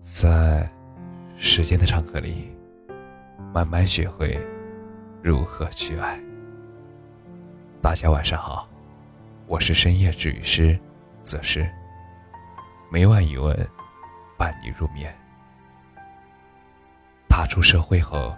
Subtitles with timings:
[0.00, 0.70] 在
[1.36, 2.56] 时间的长河里，
[3.52, 4.38] 慢慢学会
[5.20, 6.22] 如何去爱。
[7.82, 8.68] 大家晚上好，
[9.48, 10.78] 我是深夜治愈师
[11.20, 11.68] 则是
[12.92, 13.68] 每晚一问，
[14.38, 15.12] 伴你入眠。
[17.28, 18.32] 踏出社会后，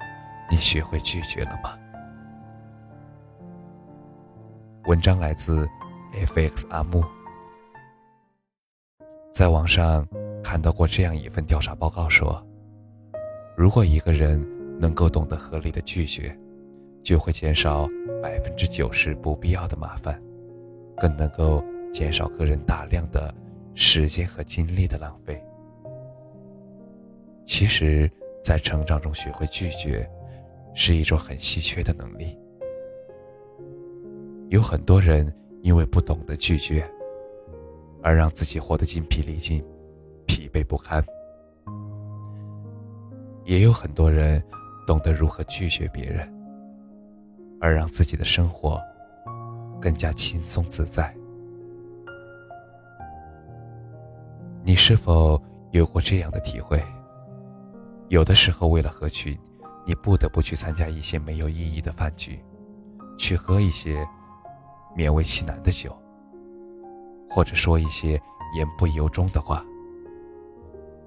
[0.51, 1.79] 你学会拒绝了吗？
[4.87, 5.69] 文章来自
[6.15, 7.05] FX 阿木，
[9.31, 10.09] 在网上。
[10.51, 12.45] 看到过这样一份调查报告说，
[13.57, 14.45] 如果一个人
[14.81, 16.37] 能够懂得合理的拒绝，
[17.05, 17.87] 就会减少
[18.21, 20.21] 百分之九十不必要的麻烦，
[20.97, 23.33] 更能够减少个人大量的
[23.77, 25.41] 时间和精力的浪费。
[27.45, 28.11] 其实，
[28.43, 30.05] 在成长中学会拒绝，
[30.75, 32.37] 是一种很稀缺的能力。
[34.49, 35.33] 有很多人
[35.63, 36.85] 因为不懂得拒绝，
[38.03, 39.65] 而让自己活得精疲力尽。
[40.51, 41.05] 疲惫不堪，
[43.45, 44.43] 也有很多人
[44.85, 46.29] 懂得如何拒绝别人，
[47.61, 48.81] 而让自己的生活
[49.81, 51.15] 更加轻松自在。
[54.65, 56.83] 你是否有过这样的体会？
[58.09, 59.39] 有的时候，为了合群，
[59.87, 62.43] 你不得不去参加一些没有意义的饭局，
[63.17, 64.05] 去喝一些
[64.97, 65.97] 勉为其难的酒，
[67.29, 68.21] 或者说一些
[68.57, 69.65] 言不由衷的话。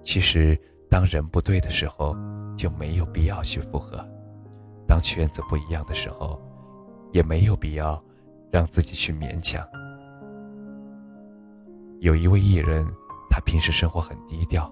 [0.03, 0.59] 其实，
[0.89, 2.15] 当人不对的时候，
[2.57, 3.97] 就没有必要去复合；
[4.85, 6.39] 当圈子不一样的时候，
[7.11, 8.03] 也没有必要
[8.51, 9.65] 让自己去勉强。
[12.01, 12.85] 有一位艺人，
[13.29, 14.71] 他平时生活很低调，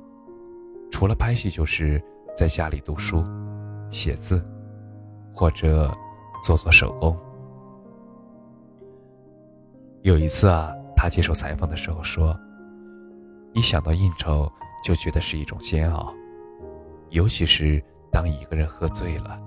[0.91, 2.03] 除了拍戏，就是
[2.35, 3.23] 在家里读书、
[3.89, 4.45] 写字，
[5.33, 5.89] 或者
[6.43, 7.17] 做做手工。
[10.01, 12.37] 有一次啊，他接受采访的时候说
[13.53, 14.51] ：“一想到应酬。”
[14.83, 16.11] 就觉得是一种煎熬，
[17.09, 19.37] 尤其是当一个人喝醉了，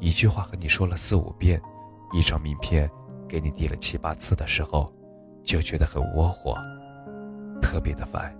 [0.00, 1.62] 一句话和你说了四五遍，
[2.12, 2.90] 一张名片
[3.28, 4.92] 给你递了七八次的时候，
[5.44, 6.56] 就觉得很窝火，
[7.62, 8.36] 特别的烦。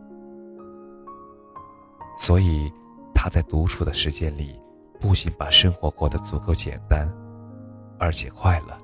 [2.19, 2.67] 所以
[3.15, 4.61] 他在独处的时间里，
[4.99, 7.09] 不仅把生活过得足够简单，
[8.01, 8.77] 而且快乐，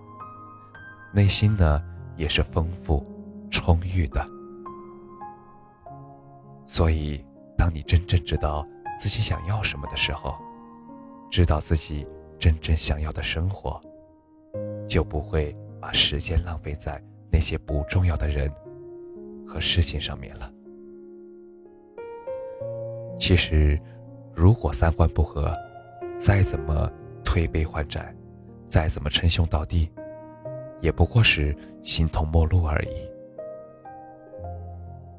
[1.12, 1.82] 内心呢
[2.16, 3.04] 也是丰富
[3.50, 4.24] 充裕的。
[6.64, 7.20] 所以。
[7.62, 8.66] 当你真正知道
[8.98, 10.34] 自己想要什么的时候，
[11.30, 12.04] 知道自己
[12.36, 13.80] 真正想要的生活，
[14.88, 17.00] 就不会把时间浪费在
[17.30, 18.52] 那些不重要的人
[19.46, 20.52] 和事情上面了。
[23.16, 23.78] 其实，
[24.34, 25.54] 如果三观不合，
[26.18, 26.90] 再怎么
[27.24, 28.12] 推杯换盏，
[28.66, 29.88] 再怎么称兄道弟，
[30.80, 33.08] 也不过是形同陌路而已。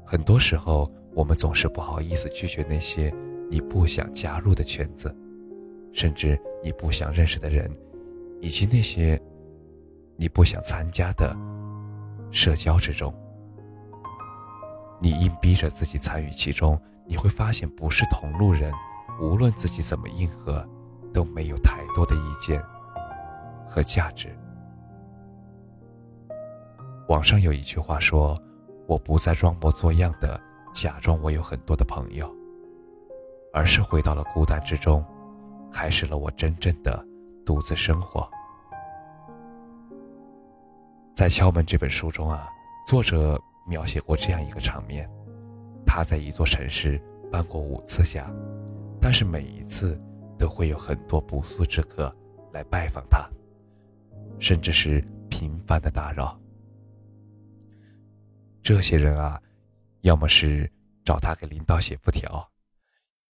[0.04, 0.86] 很多时候。
[1.14, 3.14] 我们总是不好意思拒绝那些
[3.48, 5.14] 你不想加入的圈子，
[5.92, 7.72] 甚至你不想认识的人，
[8.40, 9.20] 以及那些
[10.16, 11.36] 你不想参加的
[12.30, 13.14] 社交之中。
[15.00, 18.72] 你硬逼着自己参与其中，你会发现不是同路人，
[19.20, 20.66] 无论自己怎么应和，
[21.12, 22.60] 都没有太多的意见
[23.68, 24.36] 和价值。
[27.08, 28.36] 网上有一句话说
[28.88, 30.40] ：“我不再装模作样的。”
[30.74, 32.28] 假装我有很多的朋友，
[33.52, 35.04] 而是回到了孤单之中，
[35.70, 37.06] 开始了我真正的
[37.46, 38.28] 独自生活。
[41.14, 42.48] 在《敲门》这本书中啊，
[42.88, 45.08] 作者描写过这样一个场面：
[45.86, 48.26] 他在一座城市搬过五次家，
[49.00, 49.96] 但是每一次
[50.36, 52.12] 都会有很多不速之客
[52.52, 53.30] 来拜访他，
[54.40, 56.36] 甚至是频繁的打扰。
[58.60, 59.40] 这些人啊。
[60.04, 60.70] 要么是
[61.02, 62.46] 找他给领导写副条，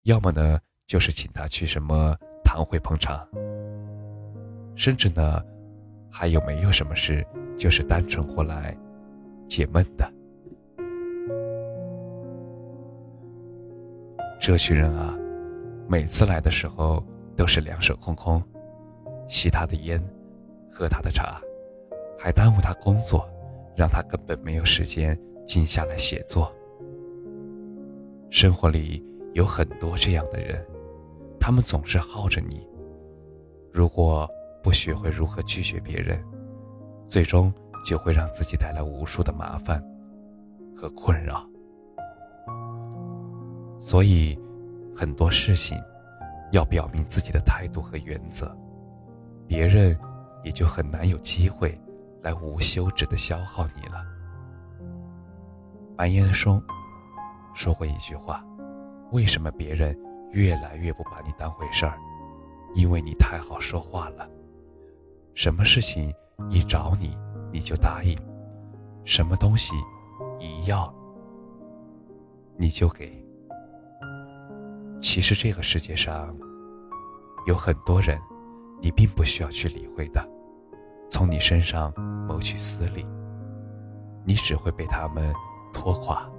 [0.06, 3.24] 要么呢就是请他去什么堂会捧场，
[4.76, 5.40] 甚至呢
[6.12, 7.24] 还有没有什么事，
[7.56, 8.76] 就是单纯过来
[9.48, 10.12] 解闷的。
[14.40, 15.16] 这群人啊，
[15.88, 17.06] 每次来的时候
[17.38, 18.42] 都是两手空空，
[19.28, 20.04] 吸他的烟，
[20.68, 21.40] 喝他的茶，
[22.18, 23.30] 还耽误他工作，
[23.78, 25.16] 让他根本没有时间。
[25.46, 26.54] 静下来写作。
[28.30, 29.04] 生活里
[29.34, 30.66] 有很多这样的人，
[31.40, 32.68] 他们总是耗着你。
[33.72, 34.30] 如果
[34.64, 36.24] 不学会如何拒绝别人，
[37.08, 37.54] 最终
[37.86, 39.84] 就会让自己带来无数的麻烦
[40.76, 41.48] 和困扰。
[43.78, 44.38] 所以，
[44.96, 45.78] 很多事情
[46.52, 48.58] 要表明自己的态度和原则，
[49.48, 49.98] 别人
[50.44, 51.78] 也就很难有机会
[52.24, 54.15] 来无休止的消耗你了。
[55.98, 56.62] 白岩松
[57.54, 58.44] 说过一句话
[59.14, 59.98] ：“为什么别人
[60.32, 61.98] 越来越不把你当回事儿？
[62.76, 64.30] 因为你太好说话了。
[65.34, 66.14] 什么事情
[66.50, 67.18] 一找你
[67.52, 68.18] 你就答应，
[69.06, 69.74] 什么东西
[70.40, 70.94] 一要
[72.58, 73.24] 你就给。
[75.00, 76.36] 其实这个世界上
[77.46, 78.20] 有很多人，
[78.82, 80.22] 你并不需要去理会的，
[81.10, 81.94] 从你身上
[82.28, 83.06] 谋取私利，
[84.26, 85.34] 你只会被他们
[85.76, 86.32] 拖垮，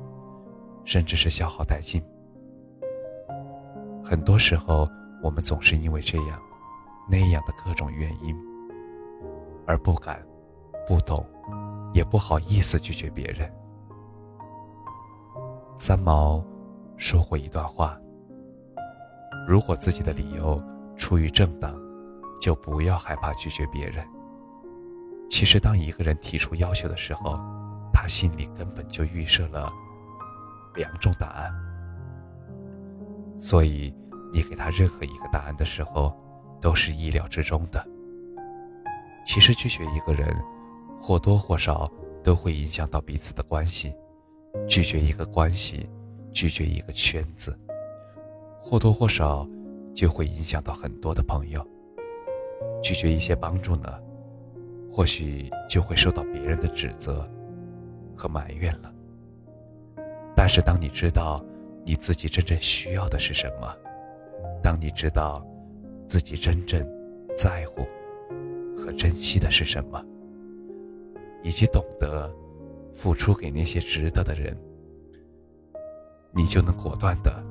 [0.82, 2.02] 甚至是消耗殆尽。
[4.02, 4.88] 很多时候，
[5.22, 6.40] 我们总是因为这样、
[7.06, 8.34] 那样的各种原因，
[9.66, 10.26] 而不敢、
[10.86, 11.22] 不懂，
[11.92, 13.52] 也不好意思拒绝别人。
[15.74, 16.42] 三毛
[16.96, 18.00] 说过一段话：
[19.46, 20.58] 如果自己的理由
[20.96, 21.78] 出于正当，
[22.40, 24.02] 就不要害怕拒绝别人。
[25.28, 27.38] 其实，当一个人提出要求的时候，
[28.06, 29.68] 心里根本就预设了
[30.74, 31.52] 两种答案。
[33.38, 33.92] 所以，
[34.32, 36.16] 你给他任何一个答案的时候，
[36.60, 37.86] 都是意料之中的。
[39.26, 40.34] 其实，拒绝一个人，
[40.98, 41.90] 或多或少
[42.22, 43.90] 都会影响到彼此的关系；
[44.66, 45.88] 拒绝一个关系，
[46.32, 47.58] 拒绝一个圈子，
[48.58, 49.46] 或多或少
[49.94, 51.66] 就会影响到很多的朋友。
[52.82, 53.88] 拒绝一些帮助呢，
[54.90, 57.24] 或许就会受到别人的指责
[58.16, 58.92] 和埋怨了。
[60.34, 61.44] 但是，当你知道，
[61.84, 63.72] 你自己真正需要的是什么？
[64.62, 65.46] 当你知道
[66.06, 66.84] 自己真正
[67.36, 67.86] 在乎
[68.76, 70.04] 和珍惜的是什么，
[71.42, 72.34] 以及懂得
[72.92, 74.56] 付出给那些值得的人，
[76.32, 77.44] 你就能果断的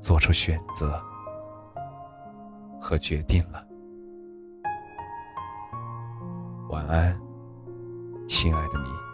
[0.00, 1.00] 做出选择
[2.80, 3.66] 和决定了。
[6.68, 7.20] 晚安，
[8.26, 9.11] 亲爱的你。